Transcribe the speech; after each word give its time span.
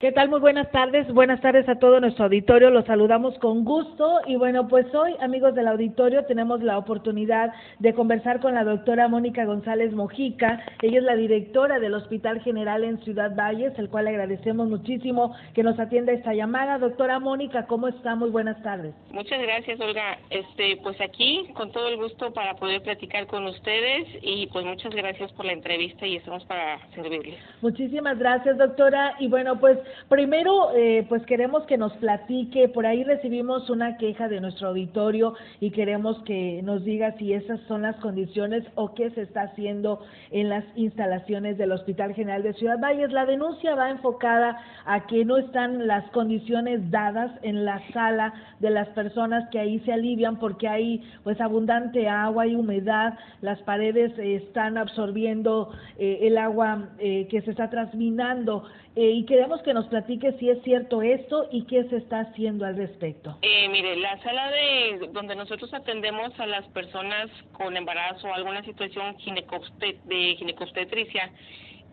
¿Qué 0.00 0.12
tal? 0.12 0.28
Muy 0.28 0.38
buenas 0.38 0.70
tardes. 0.70 1.12
Buenas 1.12 1.40
tardes 1.40 1.68
a 1.68 1.80
todo 1.80 1.98
nuestro 1.98 2.26
auditorio. 2.26 2.70
Los 2.70 2.84
saludamos 2.84 3.36
con 3.40 3.64
gusto. 3.64 4.20
Y 4.28 4.36
bueno, 4.36 4.68
pues 4.68 4.86
hoy, 4.94 5.16
amigos 5.18 5.56
del 5.56 5.66
auditorio, 5.66 6.24
tenemos 6.24 6.62
la 6.62 6.78
oportunidad 6.78 7.52
de 7.80 7.92
conversar 7.94 8.38
con 8.38 8.54
la 8.54 8.62
doctora 8.62 9.08
Mónica 9.08 9.44
González 9.44 9.92
Mojica. 9.92 10.62
Ella 10.82 10.98
es 10.98 11.04
la 11.04 11.16
directora 11.16 11.80
del 11.80 11.94
Hospital 11.94 12.40
General 12.42 12.84
en 12.84 13.00
Ciudad 13.00 13.34
Valles, 13.34 13.76
el 13.76 13.90
cual 13.90 14.04
le 14.04 14.10
agradecemos 14.10 14.68
muchísimo 14.68 15.34
que 15.52 15.64
nos 15.64 15.80
atienda 15.80 16.12
esta 16.12 16.32
llamada. 16.32 16.78
Doctora 16.78 17.18
Mónica, 17.18 17.66
¿cómo 17.66 17.88
está? 17.88 18.14
Muy 18.14 18.30
buenas 18.30 18.62
tardes. 18.62 18.94
Muchas 19.10 19.42
gracias, 19.42 19.80
Olga. 19.80 20.16
Este, 20.30 20.76
pues 20.80 21.00
aquí, 21.00 21.48
con 21.54 21.72
todo 21.72 21.88
el 21.88 21.96
gusto 21.96 22.32
para 22.32 22.54
poder 22.54 22.82
platicar 22.82 23.26
con 23.26 23.48
ustedes 23.48 24.06
y 24.22 24.46
pues 24.52 24.64
muchas 24.64 24.94
gracias 24.94 25.32
por 25.32 25.44
la 25.44 25.54
entrevista 25.54 26.06
y 26.06 26.14
estamos 26.14 26.44
para 26.44 26.78
servirles. 26.94 27.40
Muchísimas 27.62 28.16
gracias, 28.16 28.56
doctora. 28.58 29.16
Y 29.18 29.26
bueno, 29.26 29.58
pues 29.58 29.76
Primero, 30.08 30.70
eh, 30.74 31.04
pues 31.08 31.24
queremos 31.26 31.64
que 31.64 31.76
nos 31.76 31.92
platique, 31.94 32.68
por 32.68 32.86
ahí 32.86 33.04
recibimos 33.04 33.68
una 33.70 33.96
queja 33.96 34.28
de 34.28 34.40
nuestro 34.40 34.68
auditorio 34.68 35.34
y 35.60 35.70
queremos 35.70 36.18
que 36.24 36.62
nos 36.62 36.84
diga 36.84 37.12
si 37.18 37.32
esas 37.32 37.60
son 37.68 37.82
las 37.82 37.96
condiciones 37.96 38.64
o 38.74 38.94
qué 38.94 39.10
se 39.10 39.22
está 39.22 39.42
haciendo 39.42 40.00
en 40.30 40.48
las 40.48 40.64
instalaciones 40.76 41.58
del 41.58 41.72
Hospital 41.72 42.14
General 42.14 42.42
de 42.42 42.54
Ciudad 42.54 42.78
Valles. 42.80 43.12
La 43.12 43.26
denuncia 43.26 43.74
va 43.74 43.90
enfocada 43.90 44.58
a 44.84 45.06
que 45.06 45.24
no 45.24 45.36
están 45.36 45.86
las 45.86 46.08
condiciones 46.10 46.90
dadas 46.90 47.30
en 47.42 47.64
la 47.64 47.82
sala 47.92 48.32
de 48.60 48.70
las 48.70 48.88
personas 48.88 49.48
que 49.50 49.58
ahí 49.58 49.80
se 49.80 49.92
alivian 49.92 50.38
porque 50.38 50.68
hay 50.68 51.02
pues 51.24 51.40
abundante 51.40 52.08
agua 52.08 52.46
y 52.46 52.54
humedad, 52.54 53.18
las 53.40 53.60
paredes 53.62 54.12
están 54.18 54.78
absorbiendo 54.78 55.70
eh, 55.98 56.20
el 56.22 56.38
agua 56.38 56.88
eh, 56.98 57.26
que 57.28 57.42
se 57.42 57.50
está 57.50 57.70
transminando 57.70 58.64
y 59.00 59.24
queremos 59.26 59.62
que 59.62 59.72
nos 59.72 59.77
platique 59.86 60.32
si 60.38 60.50
es 60.50 60.62
cierto 60.62 61.02
esto 61.02 61.48
y 61.50 61.64
qué 61.64 61.84
se 61.84 61.96
está 61.96 62.20
haciendo 62.20 62.66
al 62.66 62.76
respecto. 62.76 63.38
Eh, 63.42 63.68
mire, 63.68 63.96
la 63.96 64.20
sala 64.22 64.50
de 64.50 65.08
donde 65.12 65.36
nosotros 65.36 65.72
atendemos 65.72 66.38
a 66.38 66.46
las 66.46 66.66
personas 66.68 67.30
con 67.52 67.76
embarazo 67.76 68.28
o 68.28 68.34
alguna 68.34 68.62
situación 68.64 69.16
de 69.16 70.36
ginecobstetricia 70.36 71.32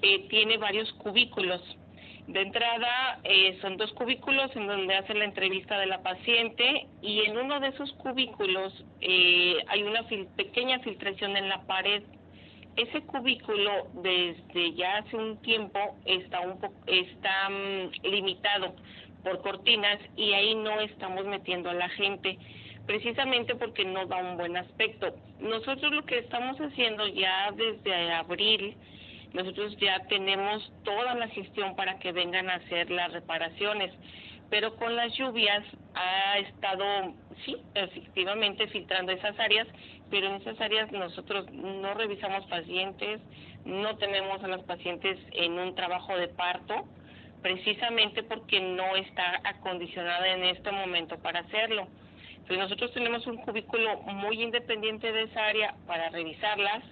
eh, 0.02 0.28
tiene 0.30 0.58
varios 0.58 0.92
cubículos. 0.94 1.62
De 2.28 2.42
entrada 2.42 3.20
eh, 3.24 3.58
son 3.62 3.78
dos 3.78 3.92
cubículos 3.94 4.50
en 4.56 4.66
donde 4.66 4.96
hace 4.96 5.14
la 5.14 5.26
entrevista 5.26 5.78
de 5.78 5.86
la 5.86 6.02
paciente 6.02 6.88
y 7.02 7.22
en 7.22 7.38
uno 7.38 7.60
de 7.60 7.68
esos 7.68 7.94
cubículos 7.94 8.84
eh, 9.02 9.58
hay 9.68 9.84
una 9.84 10.02
pequeña 10.36 10.80
filtración 10.80 11.38
en 11.38 11.50
la 11.50 11.62
pared 11.68 12.02
ese 12.78 13.02
cubículo 13.02 13.88
desde 13.94 14.74
ya 14.74 14.98
hace 14.98 15.16
un 15.16 15.38
tiempo 15.42 15.80
está 16.06 16.42
un 16.42 16.60
está 16.88 17.50
mm, 17.50 18.08
limitado 18.08 18.76
por 19.24 19.42
cortinas 19.42 20.00
y 20.16 20.34
ahí 20.34 20.56
no 20.56 20.80
estamos 20.82 21.26
metiendo 21.26 21.70
a 21.70 21.74
la 21.74 21.90
gente 21.90 22.38
precisamente 22.86 23.56
porque 23.56 23.84
no 23.84 24.06
da 24.06 24.18
un 24.18 24.38
buen 24.38 24.58
aspecto. 24.58 25.16
Nosotros 25.40 25.92
lo 25.92 26.06
que 26.06 26.20
estamos 26.20 26.58
haciendo 26.60 27.08
ya 27.08 27.52
desde 27.52 28.12
abril, 28.14 28.76
nosotros 29.34 29.76
ya 29.78 30.00
tenemos 30.08 30.72
toda 30.84 31.16
la 31.16 31.28
gestión 31.30 31.76
para 31.76 31.98
que 32.00 32.12
vengan 32.12 32.50
a 32.50 32.56
hacer 32.56 32.90
las 32.92 33.12
reparaciones, 33.12 33.92
pero 34.50 34.76
con 34.76 34.96
las 34.96 35.14
lluvias 35.18 35.64
ha 35.94 36.38
estado, 36.40 36.86
sí, 37.46 37.58
efectivamente 37.74 38.68
filtrando 38.68 39.12
esas 39.12 39.40
áreas 39.40 39.68
pero 40.10 40.28
en 40.28 40.36
esas 40.36 40.60
áreas 40.62 40.92
nosotros 40.92 41.52
no 41.52 41.94
revisamos 41.94 42.46
pacientes, 42.48 43.22
no 43.66 43.98
tenemos 43.98 44.44
a 44.44 44.48
los 44.48 44.64
pacientes 44.64 45.18
en 45.32 45.54
un 45.60 45.76
trabajo 45.76 46.16
de 46.18 46.28
parto, 46.28 46.86
precisamente 47.42 48.24
porque 48.24 48.60
no 48.60 48.96
está 48.96 49.42
acondicionada 49.44 50.28
en 50.28 50.44
este 50.46 50.72
momento 50.72 51.18
para 51.20 51.42
hacerlo. 51.42 51.88
Entonces 52.30 52.58
nosotros 52.58 52.94
tenemos 52.94 53.26
un 53.26 53.38
cubículo 53.38 54.02
muy 54.02 54.42
independiente 54.42 55.12
de 55.12 55.24
esa 55.24 55.46
área 55.46 55.76
para 55.88 56.10
revisarlas 56.10 56.84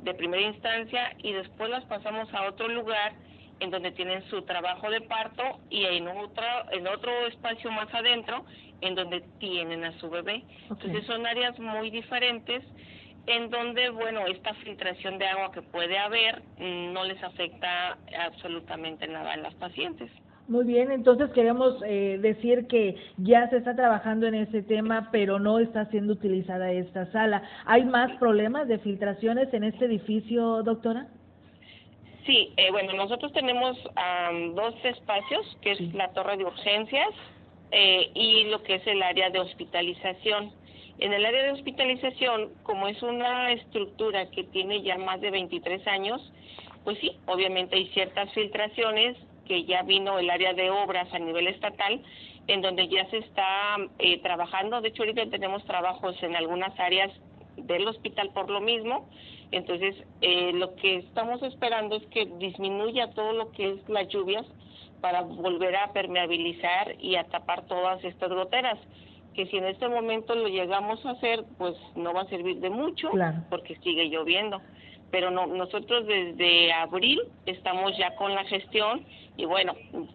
de 0.00 0.14
primera 0.14 0.42
instancia 0.42 1.14
y 1.18 1.32
después 1.32 1.70
las 1.70 1.84
pasamos 1.86 2.32
a 2.34 2.48
otro 2.48 2.68
lugar 2.68 3.14
en 3.60 3.70
donde 3.70 3.90
tienen 3.92 4.22
su 4.30 4.42
trabajo 4.42 4.90
de 4.90 5.00
parto 5.02 5.42
y 5.70 5.84
en 5.84 6.08
otro, 6.08 6.44
en 6.72 6.86
otro 6.86 7.26
espacio 7.26 7.70
más 7.70 7.92
adentro 7.92 8.44
en 8.80 8.94
donde 8.94 9.20
tienen 9.38 9.84
a 9.84 9.98
su 9.98 10.08
bebé. 10.08 10.44
Entonces 10.70 11.04
son 11.06 11.26
áreas 11.26 11.58
muy 11.58 11.90
diferentes 11.90 12.64
en 13.26 13.50
donde, 13.50 13.90
bueno, 13.90 14.26
esta 14.26 14.54
filtración 14.54 15.18
de 15.18 15.26
agua 15.26 15.52
que 15.52 15.62
puede 15.62 15.98
haber 15.98 16.42
no 16.58 17.04
les 17.04 17.22
afecta 17.22 17.98
absolutamente 18.26 19.06
nada 19.06 19.32
a 19.32 19.36
las 19.36 19.54
pacientes. 19.54 20.10
Muy 20.48 20.64
bien, 20.64 20.90
entonces 20.90 21.28
queremos 21.32 21.76
eh, 21.84 22.18
decir 22.22 22.68
que 22.68 22.96
ya 23.18 23.50
se 23.50 23.58
está 23.58 23.76
trabajando 23.76 24.26
en 24.26 24.34
ese 24.34 24.62
tema, 24.62 25.10
pero 25.12 25.38
no 25.38 25.58
está 25.58 25.84
siendo 25.90 26.14
utilizada 26.14 26.72
esta 26.72 27.04
sala. 27.12 27.42
¿Hay 27.66 27.84
más 27.84 28.16
problemas 28.18 28.66
de 28.66 28.78
filtraciones 28.78 29.52
en 29.52 29.64
este 29.64 29.84
edificio, 29.84 30.62
doctora? 30.62 31.08
Sí, 32.28 32.52
eh, 32.58 32.70
bueno, 32.70 32.92
nosotros 32.92 33.32
tenemos 33.32 33.74
dos 34.54 34.74
espacios, 34.84 35.56
que 35.62 35.72
es 35.72 35.94
la 35.94 36.12
torre 36.12 36.36
de 36.36 36.44
urgencias 36.44 37.08
eh, 37.70 38.10
y 38.12 38.44
lo 38.50 38.62
que 38.62 38.74
es 38.74 38.86
el 38.86 39.02
área 39.02 39.30
de 39.30 39.40
hospitalización. 39.40 40.52
En 40.98 41.14
el 41.14 41.24
área 41.24 41.44
de 41.44 41.52
hospitalización, 41.52 42.50
como 42.64 42.86
es 42.86 43.02
una 43.02 43.52
estructura 43.52 44.30
que 44.30 44.44
tiene 44.44 44.82
ya 44.82 44.98
más 44.98 45.22
de 45.22 45.30
23 45.30 45.86
años, 45.86 46.20
pues 46.84 46.98
sí, 46.98 47.16
obviamente 47.24 47.76
hay 47.76 47.86
ciertas 47.94 48.30
filtraciones 48.34 49.16
que 49.46 49.64
ya 49.64 49.82
vino 49.84 50.18
el 50.18 50.28
área 50.28 50.52
de 50.52 50.68
obras 50.68 51.08
a 51.14 51.18
nivel 51.18 51.46
estatal, 51.48 52.02
en 52.46 52.60
donde 52.60 52.88
ya 52.88 53.08
se 53.08 53.18
está 53.18 53.78
eh, 54.00 54.20
trabajando. 54.20 54.82
De 54.82 54.88
hecho, 54.88 55.02
ahorita 55.04 55.30
tenemos 55.30 55.64
trabajos 55.64 56.22
en 56.22 56.36
algunas 56.36 56.78
áreas 56.78 57.10
del 57.64 57.86
hospital 57.88 58.30
por 58.30 58.50
lo 58.50 58.60
mismo. 58.60 59.08
Entonces, 59.50 59.96
eh, 60.20 60.52
lo 60.52 60.74
que 60.76 60.96
estamos 60.96 61.42
esperando 61.42 61.96
es 61.96 62.06
que 62.06 62.26
disminuya 62.38 63.10
todo 63.12 63.32
lo 63.32 63.50
que 63.52 63.72
es 63.72 63.88
las 63.88 64.08
lluvias 64.08 64.46
para 65.00 65.22
volver 65.22 65.76
a 65.76 65.92
permeabilizar 65.92 66.96
y 67.00 67.16
a 67.16 67.24
tapar 67.24 67.66
todas 67.66 68.02
estas 68.04 68.30
goteras 68.30 68.78
que 69.38 69.46
si 69.46 69.56
en 69.56 69.66
este 69.66 69.88
momento 69.88 70.34
lo 70.34 70.48
llegamos 70.48 71.06
a 71.06 71.10
hacer, 71.10 71.44
pues 71.58 71.76
no 71.94 72.12
va 72.12 72.22
a 72.22 72.28
servir 72.28 72.58
de 72.58 72.70
mucho 72.70 73.08
porque 73.48 73.76
sigue 73.84 74.08
lloviendo. 74.08 74.60
Pero 75.10 75.30
no, 75.30 75.46
nosotros 75.46 76.06
desde 76.06 76.72
abril 76.72 77.20
estamos 77.46 77.96
ya 77.96 78.14
con 78.16 78.34
la 78.34 78.44
gestión 78.44 79.06
y 79.36 79.44
bueno, 79.44 79.74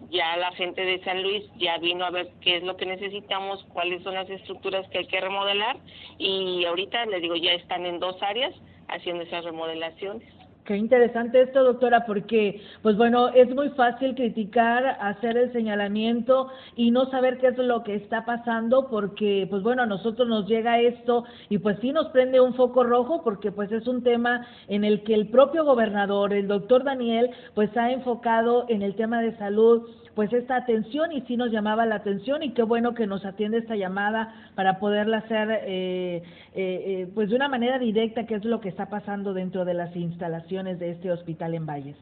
ya 0.09 0.35
la 0.37 0.51
gente 0.51 0.83
de 0.83 1.03
San 1.03 1.23
Luis 1.23 1.43
ya 1.57 1.77
vino 1.77 2.05
a 2.05 2.11
ver 2.11 2.29
qué 2.41 2.57
es 2.57 2.63
lo 2.63 2.75
que 2.77 2.85
necesitamos, 2.85 3.63
cuáles 3.73 4.03
son 4.03 4.15
las 4.15 4.29
estructuras 4.29 4.87
que 4.89 4.99
hay 4.99 5.07
que 5.07 5.21
remodelar 5.21 5.77
y 6.17 6.65
ahorita 6.65 7.05
les 7.05 7.21
digo, 7.21 7.35
ya 7.35 7.53
están 7.53 7.85
en 7.85 7.99
dos 7.99 8.21
áreas 8.21 8.53
haciendo 8.89 9.23
esas 9.23 9.45
remodelaciones. 9.45 10.27
Qué 10.65 10.77
interesante 10.77 11.41
esto, 11.41 11.61
doctora, 11.61 12.05
porque, 12.05 12.61
pues 12.81 12.95
bueno, 12.95 13.27
es 13.29 13.53
muy 13.53 13.67
fácil 13.71 14.15
criticar, 14.15 14.97
hacer 15.01 15.35
el 15.35 15.51
señalamiento 15.51 16.47
y 16.77 16.89
no 16.89 17.09
saber 17.11 17.37
qué 17.39 17.47
es 17.47 17.57
lo 17.57 17.83
que 17.83 17.95
está 17.95 18.23
pasando, 18.23 18.87
porque, 18.89 19.45
pues 19.49 19.61
bueno, 19.61 19.83
a 19.83 19.87
nosotros 19.87 20.25
nos 20.25 20.47
llega 20.47 20.79
esto 20.79 21.25
y 21.49 21.57
pues 21.57 21.77
sí 21.81 21.91
nos 21.91 22.07
prende 22.11 22.39
un 22.39 22.53
foco 22.53 22.85
rojo, 22.85 23.23
porque 23.25 23.51
pues 23.51 23.73
es 23.73 23.87
un 23.87 24.03
tema 24.03 24.47
en 24.69 24.85
el 24.85 25.03
que 25.03 25.15
el 25.15 25.27
propio 25.27 25.65
gobernador, 25.65 26.31
el 26.31 26.47
doctor 26.47 26.85
Daniel, 26.85 27.31
pues 27.55 27.75
ha 27.75 27.91
enfocado 27.91 28.63
en 28.69 28.83
el 28.83 28.95
tema 28.95 29.21
de 29.21 29.35
salud 29.37 29.89
pues 30.15 30.31
esta 30.33 30.55
atención 30.55 31.11
y 31.11 31.21
sí 31.21 31.37
nos 31.37 31.51
llamaba 31.51 31.85
la 31.85 31.95
atención 31.95 32.43
y 32.43 32.53
qué 32.53 32.63
bueno 32.63 32.93
que 32.93 33.07
nos 33.07 33.25
atiende 33.25 33.57
esta 33.57 33.75
llamada 33.75 34.51
para 34.55 34.79
poderla 34.79 35.17
hacer 35.17 35.49
eh, 35.51 35.57
eh, 35.65 36.23
eh, 36.55 37.07
pues 37.13 37.29
de 37.29 37.35
una 37.35 37.47
manera 37.47 37.79
directa 37.79 38.25
qué 38.25 38.35
es 38.35 38.45
lo 38.45 38.59
que 38.59 38.69
está 38.69 38.89
pasando 38.89 39.33
dentro 39.33 39.65
de 39.65 39.73
las 39.73 39.95
instalaciones 39.95 40.79
de 40.79 40.91
este 40.91 41.11
hospital 41.11 41.55
en 41.55 41.65
Valles. 41.65 41.97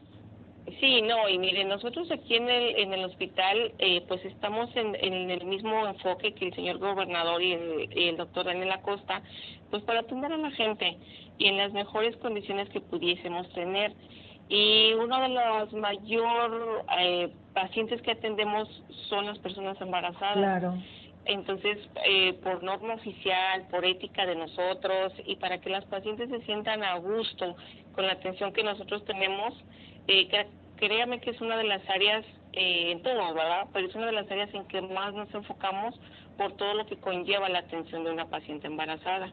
Sí, 0.80 1.02
no, 1.02 1.28
y 1.28 1.38
miren, 1.38 1.68
nosotros 1.68 2.10
aquí 2.12 2.36
en 2.36 2.48
el, 2.50 2.76
en 2.78 2.94
el 2.94 3.04
hospital 3.06 3.74
eh, 3.80 4.02
pues 4.08 4.24
estamos 4.26 4.70
en, 4.76 4.96
en, 4.96 5.30
el 5.30 5.46
mismo 5.46 5.88
enfoque 5.88 6.34
que 6.34 6.48
el 6.48 6.56
señor 6.56 6.78
gobernador 6.78 7.42
y 7.42 7.54
el, 7.54 7.90
y 7.96 8.08
el 8.10 8.18
doctor 8.18 8.46
Daniel 8.46 8.72
Acosta, 8.72 9.22
pues 9.70 9.84
para 9.84 10.02
atender 10.02 10.32
a 10.32 10.38
la 10.38 10.52
gente 10.52 10.98
y 11.40 11.48
en 11.48 11.58
las 11.58 11.74
mejores 11.74 12.16
condiciones 12.18 12.70
que 12.70 12.80
pudiésemos 12.80 13.52
tener. 13.54 13.94
Y 14.54 14.94
uno 14.96 15.22
de 15.22 15.30
los 15.30 15.72
mayor 15.72 16.84
eh, 17.00 17.32
pacientes 17.54 18.02
que 18.02 18.12
atendemos 18.12 18.68
son 19.08 19.26
las 19.26 19.40
personas 19.40 19.80
embarazadas. 19.80 20.36
Claro. 20.36 20.74
Entonces, 21.24 21.78
eh, 22.06 22.34
por 22.44 22.62
norma 22.62 22.96
oficial, 22.96 23.66
por 23.70 23.86
ética 23.86 24.26
de 24.26 24.36
nosotros 24.36 25.14
y 25.26 25.38
para 25.38 25.62
que 25.62 25.70
las 25.70 25.86
pacientes 25.86 26.30
se 26.30 26.42
sientan 26.42 26.84
a 26.84 26.98
gusto 26.98 27.56
con 27.94 28.06
la 28.06 28.12
atención 28.12 28.52
que 28.52 28.62
nosotros 28.62 29.06
tenemos, 29.06 29.54
eh, 30.10 30.28
créame 30.76 31.22
que 31.22 31.30
es 31.30 31.40
una 31.40 31.56
de 31.56 31.64
las 31.64 31.90
áreas, 31.90 32.26
eh, 32.52 32.92
en 32.92 33.02
todo, 33.04 33.34
¿verdad? 33.34 33.68
Pero 33.72 33.88
es 33.88 33.96
una 33.96 34.08
de 34.08 34.12
las 34.12 34.30
áreas 34.30 34.54
en 34.54 34.68
que 34.68 34.82
más 34.82 35.14
nos 35.14 35.34
enfocamos 35.34 35.98
por 36.38 36.58
todo 36.58 36.74
lo 36.74 36.86
que 36.88 36.98
conlleva 36.98 37.48
la 37.48 37.60
atención 37.60 38.04
de 38.04 38.12
una 38.12 38.26
paciente 38.26 38.68
embarazada. 38.68 39.32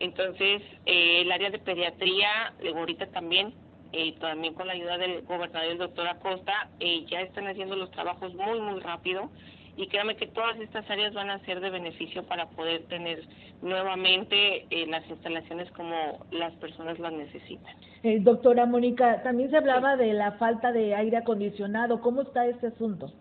Entonces, 0.00 0.60
eh, 0.84 1.22
el 1.22 1.32
área 1.32 1.48
de 1.48 1.60
pediatría, 1.60 2.52
ahorita 2.76 3.06
también 3.06 3.54
eh, 3.94 4.14
también 4.20 4.54
con 4.54 4.66
la 4.66 4.72
ayuda 4.72 4.98
del 4.98 5.22
gobernador 5.22 5.70
el 5.70 5.78
doctor 5.78 6.08
Acosta, 6.08 6.68
eh, 6.80 7.04
ya 7.06 7.20
están 7.20 7.46
haciendo 7.46 7.76
los 7.76 7.90
trabajos 7.92 8.34
muy, 8.34 8.60
muy 8.60 8.80
rápido 8.80 9.30
y 9.76 9.86
créame 9.88 10.16
que 10.16 10.26
todas 10.26 10.58
estas 10.60 10.88
áreas 10.88 11.14
van 11.14 11.30
a 11.30 11.38
ser 11.40 11.60
de 11.60 11.70
beneficio 11.70 12.24
para 12.24 12.46
poder 12.50 12.82
tener 12.84 13.22
nuevamente 13.62 14.66
eh, 14.70 14.86
las 14.86 15.08
instalaciones 15.08 15.70
como 15.72 16.26
las 16.30 16.52
personas 16.54 16.98
las 16.98 17.12
necesitan. 17.12 17.74
Eh, 18.02 18.18
doctora 18.20 18.66
Mónica, 18.66 19.22
también 19.22 19.50
se 19.50 19.56
hablaba 19.56 19.96
de 19.96 20.12
la 20.12 20.32
falta 20.32 20.72
de 20.72 20.94
aire 20.94 21.16
acondicionado. 21.16 22.00
¿Cómo 22.00 22.22
está 22.22 22.46
este 22.46 22.68
asunto? 22.68 23.12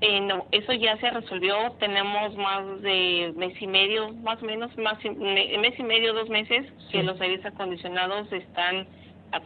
Eh, 0.00 0.20
no, 0.20 0.46
eso 0.52 0.72
ya 0.72 0.96
se 0.98 1.10
resolvió. 1.10 1.72
Tenemos 1.78 2.36
más 2.36 2.82
de 2.82 3.32
mes 3.36 3.60
y 3.60 3.66
medio, 3.66 4.12
más 4.14 4.42
o 4.42 4.46
menos, 4.46 4.76
más 4.78 4.98
mes 5.04 5.78
y 5.78 5.82
medio, 5.82 6.14
dos 6.14 6.28
meses, 6.28 6.66
que 6.90 7.02
los 7.02 7.20
aires 7.20 7.44
acondicionados 7.44 8.32
están 8.32 8.86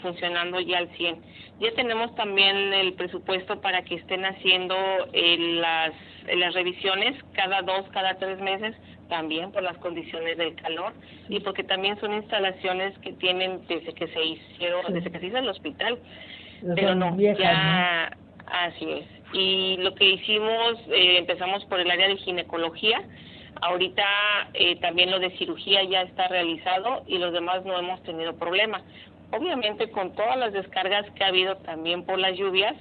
funcionando 0.00 0.60
ya 0.60 0.78
al 0.78 0.88
100. 0.96 1.20
Ya 1.60 1.72
tenemos 1.72 2.14
también 2.14 2.72
el 2.72 2.94
presupuesto 2.94 3.60
para 3.60 3.82
que 3.82 3.96
estén 3.96 4.24
haciendo 4.24 4.74
eh, 5.12 5.36
las, 5.60 5.92
las 6.34 6.54
revisiones 6.54 7.16
cada 7.32 7.62
dos, 7.62 7.86
cada 7.92 8.14
tres 8.16 8.40
meses, 8.40 8.74
también 9.08 9.52
por 9.52 9.62
las 9.62 9.76
condiciones 9.78 10.38
del 10.38 10.54
calor 10.56 10.94
y 11.28 11.40
porque 11.40 11.62
también 11.62 11.98
son 12.00 12.14
instalaciones 12.14 12.98
que 13.00 13.12
tienen 13.12 13.66
desde 13.68 13.92
que 13.92 14.08
se 14.08 14.24
hicieron, 14.24 14.92
desde 14.92 15.10
que 15.10 15.20
se 15.20 15.26
hizo 15.26 15.38
el 15.38 15.48
hospital. 15.48 15.98
Pero 16.74 16.94
no, 16.94 17.16
ya, 17.18 18.16
así 18.46 18.90
es. 18.90 19.06
Y 19.34 19.76
lo 19.78 19.94
que 19.94 20.10
hicimos, 20.10 20.78
eh, 20.88 21.18
empezamos 21.18 21.64
por 21.66 21.80
el 21.80 21.90
área 21.90 22.08
de 22.08 22.16
ginecología, 22.16 23.02
Ahorita 23.60 24.04
eh, 24.52 24.76
también 24.80 25.10
lo 25.10 25.18
de 25.18 25.30
cirugía 25.38 25.82
ya 25.84 26.02
está 26.02 26.28
realizado 26.28 27.02
y 27.06 27.18
los 27.18 27.32
demás 27.32 27.64
no 27.64 27.78
hemos 27.78 28.02
tenido 28.02 28.36
problema. 28.36 28.82
Obviamente 29.32 29.90
con 29.90 30.14
todas 30.14 30.36
las 30.38 30.52
descargas 30.52 31.10
que 31.12 31.24
ha 31.24 31.28
habido 31.28 31.56
también 31.58 32.04
por 32.04 32.18
las 32.18 32.36
lluvias, 32.36 32.74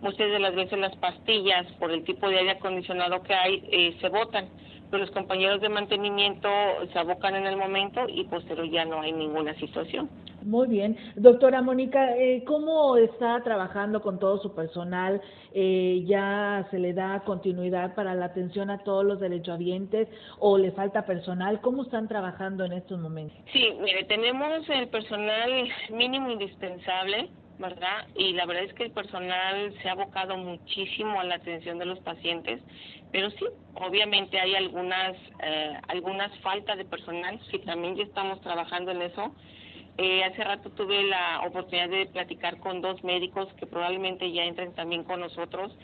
muchas 0.00 0.30
de 0.30 0.38
las 0.38 0.54
veces 0.54 0.78
las 0.78 0.96
pastillas 0.96 1.66
por 1.78 1.90
el 1.90 2.04
tipo 2.04 2.28
de 2.28 2.38
aire 2.38 2.52
acondicionado 2.52 3.22
que 3.22 3.34
hay 3.34 3.62
eh, 3.70 3.96
se 4.00 4.08
botan, 4.08 4.48
pero 4.90 5.04
los 5.04 5.12
compañeros 5.12 5.60
de 5.60 5.68
mantenimiento 5.68 6.48
se 6.92 6.98
abocan 6.98 7.34
en 7.36 7.46
el 7.46 7.56
momento 7.56 8.00
y 8.08 8.24
posterior 8.24 8.68
ya 8.68 8.84
no 8.84 9.00
hay 9.00 9.12
ninguna 9.12 9.54
situación. 9.54 10.08
Muy 10.42 10.68
bien. 10.68 10.96
Doctora 11.16 11.60
Mónica, 11.60 12.16
eh, 12.16 12.44
¿cómo 12.46 12.96
está 12.96 13.42
trabajando 13.42 14.00
con 14.00 14.18
todo 14.18 14.38
su 14.38 14.54
personal? 14.54 15.20
Eh, 15.52 16.02
¿Ya 16.06 16.66
se 16.70 16.78
le 16.78 16.94
da 16.94 17.20
continuidad 17.20 17.94
para 17.94 18.14
la 18.14 18.26
atención 18.26 18.70
a 18.70 18.78
todos 18.78 19.04
los 19.04 19.20
derechohabientes 19.20 20.08
o 20.38 20.56
le 20.56 20.72
falta 20.72 21.04
personal? 21.04 21.60
¿Cómo 21.60 21.82
están 21.82 22.08
trabajando 22.08 22.64
en 22.64 22.72
estos 22.72 22.98
momentos? 22.98 23.36
Sí, 23.52 23.68
mire, 23.80 24.04
tenemos 24.04 24.68
el 24.70 24.88
personal 24.88 25.68
mínimo 25.90 26.30
indispensable. 26.30 27.28
¿Verdad? 27.60 28.08
Y 28.16 28.32
la 28.32 28.46
verdad 28.46 28.64
es 28.64 28.74
que 28.74 28.84
el 28.84 28.90
personal 28.90 29.72
se 29.80 29.88
ha 29.88 29.92
abocado 29.92 30.36
muchísimo 30.36 31.20
a 31.20 31.24
la 31.24 31.36
atención 31.36 31.78
de 31.78 31.84
los 31.84 32.00
pacientes, 32.00 32.60
pero 33.12 33.30
sí, 33.30 33.44
obviamente 33.74 34.40
hay 34.40 34.54
algunas 34.54 35.16
eh, 35.42 35.78
algunas 35.88 36.36
faltas 36.40 36.78
de 36.78 36.84
personal, 36.84 37.38
que 37.50 37.58
también 37.60 37.96
ya 37.96 38.04
estamos 38.04 38.40
trabajando 38.40 38.90
en 38.92 39.02
eso, 39.02 39.34
eh, 39.98 40.24
hace 40.24 40.42
rato 40.42 40.70
tuve 40.70 41.04
la 41.04 41.42
oportunidad 41.46 41.90
de 41.90 42.06
platicar 42.06 42.58
con 42.58 42.80
dos 42.80 43.04
médicos 43.04 43.52
que 43.58 43.66
probablemente 43.66 44.32
ya 44.32 44.44
entren 44.44 44.74
también 44.74 45.04
con 45.04 45.20
nosotros 45.20 45.76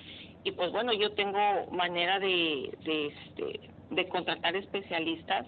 y 0.45 0.53
pues 0.53 0.73
bueno, 0.73 0.93
yo 0.95 1.13
tengo 1.13 1.67
manera 1.73 2.19
de, 2.19 2.73
de, 2.85 3.07
este, 3.09 3.76
de 3.91 4.09
contratar 4.09 4.57
especialistas 4.57 5.47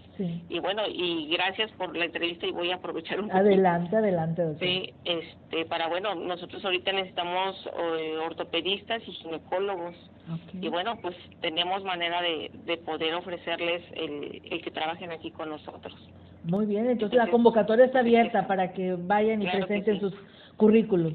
y 0.48 0.58
bueno, 0.60 0.82
y 0.88 1.28
gracias 1.28 1.70
por 1.72 1.96
la 1.96 2.04
entrevista 2.04 2.46
y 2.46 2.52
voy 2.52 2.70
a 2.70 2.76
aprovechar 2.76 3.20
un 3.20 3.30
Adelante, 3.32 3.96
adelante. 3.96 4.42
Sí, 4.60 4.94
este, 5.04 5.64
para 5.64 5.88
bueno, 5.88 6.14
nosotros 6.14 6.64
ahorita 6.64 6.92
necesitamos 6.92 7.56
eh, 7.66 8.16
ortopedistas 8.24 9.02
y 9.06 9.12
ginecólogos 9.12 9.96
y 10.60 10.68
bueno, 10.68 10.98
pues 11.00 11.16
tenemos 11.40 11.82
manera 11.84 12.22
de, 12.22 12.50
de 12.64 12.76
poder 12.76 13.14
ofrecerles 13.14 13.82
el, 13.94 14.42
el 14.50 14.62
que 14.62 14.70
trabajen 14.70 15.10
aquí 15.10 15.30
con 15.30 15.48
nosotros. 15.48 15.94
Muy 16.44 16.66
bien, 16.66 16.88
entonces 16.88 17.18
la 17.18 17.28
convocatoria 17.28 17.86
está 17.86 18.00
abierta 18.00 18.46
para 18.46 18.72
que 18.72 18.94
vayan 18.94 19.42
y 19.42 19.48
presenten 19.48 20.00
sus 20.00 20.14
currículos. 20.56 21.14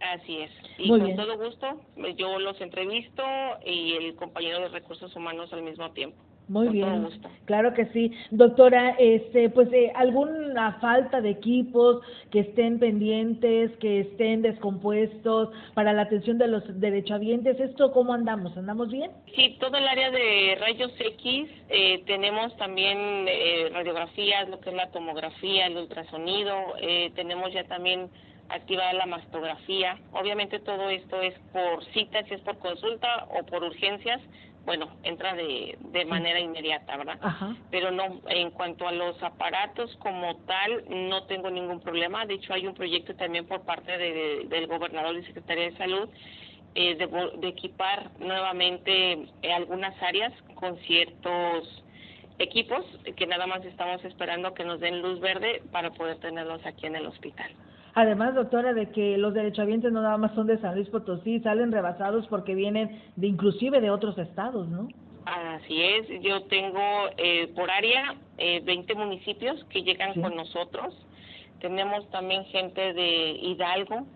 Así 0.00 0.38
es. 0.38 0.50
Y 0.78 0.88
con 0.88 1.16
todo 1.16 1.36
gusto, 1.38 1.80
yo 2.16 2.38
los 2.38 2.60
entrevisto 2.60 3.22
y 3.66 3.94
el 3.94 4.14
compañero 4.14 4.60
de 4.60 4.68
recursos 4.68 5.14
humanos 5.16 5.52
al 5.52 5.62
mismo 5.62 5.90
tiempo. 5.90 6.16
Muy 6.48 6.68
bien, 6.68 7.08
claro 7.44 7.74
que 7.74 7.86
sí. 7.86 8.10
Doctora, 8.30 8.96
este, 8.98 9.50
pues 9.50 9.70
eh, 9.72 9.92
alguna 9.94 10.78
falta 10.80 11.20
de 11.20 11.30
equipos 11.30 12.00
que 12.30 12.40
estén 12.40 12.78
pendientes, 12.78 13.70
que 13.78 14.00
estén 14.00 14.40
descompuestos 14.40 15.50
para 15.74 15.92
la 15.92 16.02
atención 16.02 16.38
de 16.38 16.48
los 16.48 16.62
derechohabientes, 16.80 17.60
¿esto 17.60 17.92
cómo 17.92 18.14
andamos? 18.14 18.56
¿Andamos 18.56 18.90
bien? 18.90 19.10
Sí, 19.34 19.56
todo 19.60 19.76
el 19.76 19.86
área 19.86 20.10
de 20.10 20.56
rayos 20.58 20.92
X, 20.98 21.50
eh, 21.68 22.02
tenemos 22.06 22.56
también 22.56 23.26
eh, 23.28 23.68
radiografías, 23.72 24.48
lo 24.48 24.58
que 24.60 24.70
es 24.70 24.76
la 24.76 24.90
tomografía, 24.90 25.66
el 25.66 25.76
ultrasonido, 25.76 26.54
eh, 26.80 27.12
tenemos 27.14 27.52
ya 27.52 27.64
también 27.64 28.08
activada 28.48 28.92
la 28.94 29.06
mastografía. 29.06 29.98
Obviamente 30.12 30.58
todo 30.60 30.88
esto 30.88 31.20
es 31.20 31.34
por 31.52 31.84
citas, 31.92 32.26
si 32.28 32.34
es 32.34 32.40
por 32.40 32.58
consulta 32.58 33.26
o 33.38 33.44
por 33.44 33.62
urgencias, 33.62 34.22
bueno, 34.68 34.90
entra 35.02 35.34
de, 35.34 35.78
de 35.80 36.04
manera 36.04 36.38
inmediata, 36.38 36.98
¿verdad? 36.98 37.18
Pero 37.70 37.90
no, 37.90 38.20
en 38.28 38.50
cuanto 38.50 38.86
a 38.86 38.92
los 38.92 39.16
aparatos 39.22 39.96
como 39.96 40.36
tal, 40.44 40.84
no 40.90 41.24
tengo 41.24 41.50
ningún 41.50 41.80
problema. 41.80 42.26
De 42.26 42.34
hecho, 42.34 42.52
hay 42.52 42.66
un 42.66 42.74
proyecto 42.74 43.16
también 43.16 43.46
por 43.46 43.62
parte 43.62 43.96
de, 43.96 44.44
del 44.46 44.66
gobernador 44.66 45.16
y 45.16 45.24
secretaria 45.24 45.70
de 45.70 45.76
salud 45.78 46.10
eh, 46.74 46.96
de, 46.96 47.06
de, 47.38 47.48
equipar 47.48 48.10
nuevamente 48.18 49.26
eh, 49.40 49.52
algunas 49.54 49.94
áreas 50.02 50.34
con 50.54 50.76
ciertos 50.80 51.82
equipos 52.38 52.84
que 53.16 53.26
nada 53.26 53.46
más 53.46 53.64
estamos 53.64 54.04
esperando 54.04 54.52
que 54.52 54.64
nos 54.64 54.80
den 54.80 55.00
luz 55.00 55.18
verde 55.18 55.62
para 55.72 55.92
poder 55.92 56.18
tenerlos 56.18 56.60
aquí 56.66 56.84
en 56.84 56.96
el 56.96 57.06
hospital. 57.06 57.50
Además, 57.98 58.32
doctora, 58.36 58.74
de 58.74 58.92
que 58.92 59.18
los 59.18 59.34
derechohabientes 59.34 59.90
no 59.90 60.00
nada 60.00 60.16
más 60.18 60.32
son 60.36 60.46
de 60.46 60.56
San 60.58 60.76
Luis 60.76 60.88
Potosí, 60.88 61.40
salen 61.40 61.72
rebasados 61.72 62.28
porque 62.28 62.54
vienen 62.54 63.02
de 63.16 63.26
inclusive 63.26 63.80
de 63.80 63.90
otros 63.90 64.16
estados, 64.18 64.68
¿no? 64.68 64.86
Así 65.24 65.82
es, 65.82 66.06
yo 66.22 66.44
tengo 66.44 66.80
eh, 67.16 67.48
por 67.56 67.68
área 67.68 68.14
eh, 68.36 68.60
20 68.64 68.94
municipios 68.94 69.64
que 69.64 69.82
llegan 69.82 70.14
con 70.22 70.36
nosotros. 70.36 70.94
Tenemos 71.60 72.08
también 72.12 72.44
gente 72.44 72.92
de 72.92 73.30
Hidalgo, 73.32 74.06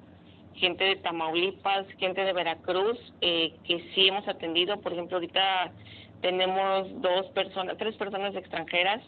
gente 0.55 0.85
de 0.85 0.96
Tamaulipas, 0.99 1.85
gente 1.99 2.20
de 2.25 2.32
Veracruz, 2.32 3.00
eh, 3.20 3.52
que 3.64 3.81
sí 3.96 4.06
hemos 4.06 4.28
atendido. 4.28 4.81
Por 4.81 4.93
ejemplo, 4.93 5.17
ahorita 5.17 5.73
tenemos 6.20 6.87
dos 7.02 7.26
personas, 7.30 7.76
tres 7.78 7.97
personas 7.97 8.33
extranjeras 8.37 9.02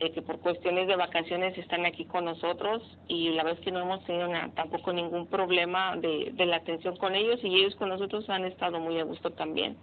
eh, 0.00 0.12
que 0.12 0.22
por 0.22 0.38
cuestiones 0.40 0.86
de 0.86 0.96
vacaciones 0.96 1.56
están 1.58 1.86
aquí 1.86 2.04
con 2.04 2.24
nosotros 2.24 2.82
y 3.08 3.30
la 3.30 3.42
verdad 3.42 3.58
es 3.58 3.64
que 3.64 3.72
no 3.72 3.80
hemos 3.80 4.04
tenido 4.04 4.28
tampoco 4.54 4.92
ningún 4.92 5.26
problema 5.26 5.96
de, 5.96 6.30
de 6.34 6.46
la 6.46 6.56
atención 6.56 6.96
con 6.96 7.14
ellos 7.14 7.40
y 7.42 7.54
ellos 7.54 7.74
con 7.76 7.88
nosotros 7.88 8.28
han 8.30 8.44
estado 8.44 8.78
muy 8.80 8.98
a 8.98 9.04
gusto 9.04 9.30
también. 9.30 9.76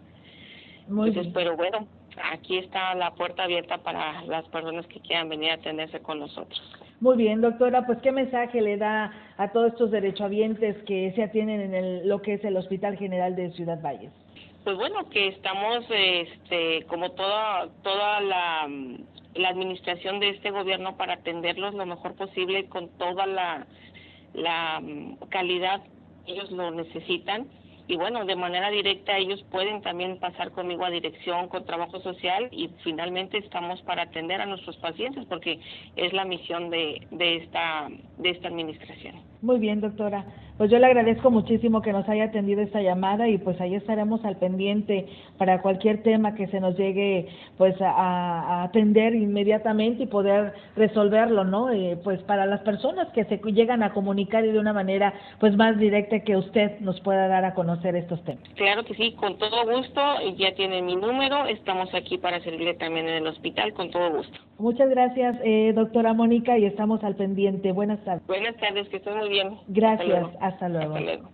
Muy 0.88 1.10
bien. 1.10 1.34
Pero 1.34 1.56
bueno, 1.56 1.88
aquí 2.32 2.58
está 2.58 2.94
la 2.96 3.14
puerta 3.16 3.44
abierta 3.44 3.80
para 3.80 4.24
las 4.24 4.48
personas 4.50 4.86
que 4.88 5.00
quieran 5.00 5.30
venir 5.30 5.52
a 5.52 5.56
atenderse 5.56 6.00
con 6.00 6.20
nosotros. 6.20 6.62
Muy 7.02 7.18
bien, 7.18 7.42
doctora, 7.42 7.86
pues 7.86 8.00
qué 8.02 8.12
mensaje 8.12 8.62
le 8.62 8.78
da 8.78 9.12
a 9.38 9.52
todos 9.52 9.74
estos 9.74 9.92
derechohabientes 9.92 10.78
que 10.84 11.12
se 11.14 11.24
atienden 11.24 11.62
en 11.62 11.76
el, 11.76 12.08
lo 12.08 12.22
que 12.22 12.36
es 12.36 12.46
el 12.46 12.56
Hospital 12.56 12.98
General 12.98 13.36
de 13.36 13.52
Ciudad 13.52 13.82
Valles. 13.82 14.12
Pues 14.64 14.78
bueno, 14.78 15.10
que 15.10 15.28
estamos, 15.28 15.86
este, 15.90 16.86
como 16.88 17.12
toda 17.12 17.68
toda 17.84 18.22
la 18.22 18.68
la 19.36 19.50
administración 19.50 20.20
de 20.20 20.30
este 20.30 20.52
gobierno 20.52 20.96
para 20.98 21.16
atenderlos 21.16 21.74
lo 21.74 21.86
mejor 21.86 22.16
posible 22.16 22.68
con 22.68 22.90
toda 22.98 23.26
la, 23.26 24.80
mm, 24.82 25.16
calidad 25.30 25.82
ellos 26.26 26.52
lo 26.52 26.72
necesitan 26.72 27.48
y 27.88 27.98
bueno, 27.98 28.26
de 28.26 28.36
manera 28.36 28.70
directa 28.70 29.18
ellos 29.18 29.44
pueden 29.52 29.82
también 29.82 30.18
pasar 30.20 30.52
conmigo 30.52 30.86
a 30.86 30.90
dirección 30.90 31.48
con 31.48 31.66
trabajo 31.66 32.00
social 32.02 32.48
y 32.52 32.70
finalmente 32.84 33.38
estamos 33.38 33.82
para 33.84 34.04
atender 34.04 34.42
a 34.42 34.46
nuestros 34.46 34.78
pacientes 34.78 35.26
porque 35.26 35.60
es 35.96 36.14
la 36.14 36.26
misión 36.26 36.70
de, 36.70 37.06
de 37.12 37.38
esta 37.38 37.88
de 38.18 38.30
esta 38.30 38.48
administración. 38.48 39.16
Muy 39.42 39.60
bien, 39.60 39.82
doctora. 39.82 40.26
Pues 40.58 40.72
yo 40.72 40.80
le 40.80 40.86
agradezco 40.86 41.30
muchísimo 41.32 41.82
que 41.82 41.92
nos 41.92 42.08
haya 42.08 42.24
atendido 42.24 42.62
esta 42.62 42.82
llamada 42.82 43.28
y 43.28 43.38
pues 43.38 43.60
ahí 43.60 43.76
estaremos 43.76 44.24
al 44.24 44.38
pendiente 44.38 45.06
para 45.38 45.62
cualquier 45.62 46.02
tema 46.02 46.34
que 46.34 46.48
se 46.48 46.62
nos 46.62 46.78
llegue 46.78 47.28
pues 47.58 47.76
a, 47.82 48.64
atender 48.64 49.16
inmediatamente 49.16 50.04
y 50.04 50.08
poder 50.08 50.54
resolverlo, 50.78 51.44
¿no? 51.44 51.72
Eh, 51.72 52.00
pues 52.02 52.24
para 52.24 52.46
las 52.46 52.62
personas 52.62 53.10
que 53.10 53.26
se 53.26 53.38
llegan 53.52 53.84
a 53.84 53.92
comunicar 53.92 54.46
y 54.46 54.52
de 54.54 54.60
una 54.60 54.72
manera 54.72 55.14
pues 55.42 55.58
más 55.58 55.78
directa 55.78 56.22
que 56.22 56.38
usted 56.38 56.80
nos 56.80 57.02
pueda 57.02 57.28
dar 57.28 57.44
a 57.44 57.54
conocer 57.54 57.75
conocer 57.76 57.96
estos 57.96 58.24
temas. 58.24 58.44
Claro 58.56 58.84
que 58.84 58.94
sí, 58.96 59.14
con 59.14 59.38
todo 59.38 59.66
gusto, 59.66 60.02
ya 60.38 60.54
tiene 60.56 60.82
mi 60.82 60.96
número, 60.96 61.46
estamos 61.46 61.94
aquí 61.94 62.18
para 62.18 62.40
servirle 62.42 62.76
también 62.76 63.08
en 63.08 63.16
el 63.16 63.28
hospital, 63.28 63.74
con 63.74 63.92
todo 63.92 64.12
gusto. 64.12 64.38
Muchas 64.58 64.90
gracias, 64.90 65.36
eh, 65.44 65.74
doctora 65.76 66.14
Mónica, 66.14 66.58
y 66.58 66.66
estamos 66.66 67.04
al 67.04 67.16
pendiente. 67.16 67.72
Buenas 67.72 68.04
tardes. 68.04 68.26
Buenas 68.28 68.56
tardes, 68.58 68.88
que 68.90 68.98
estén 68.98 69.18
muy 69.18 69.30
bien. 69.30 69.58
Gracias, 69.68 70.02
hasta 70.02 70.20
luego. 70.20 70.38
Hasta 70.40 70.70
luego. 70.70 70.94
Hasta 70.94 71.06
luego. 71.06 71.30